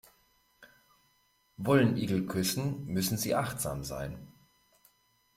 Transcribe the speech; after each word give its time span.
Wollen 1.57 1.95
Igel 1.95 2.25
küssen, 2.25 2.87
müssen 2.87 3.17
sie 3.19 3.35
achtsam 3.35 3.83
sein. 3.83 4.33